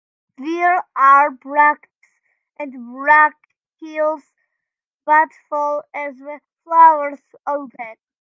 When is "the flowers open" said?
6.17-7.97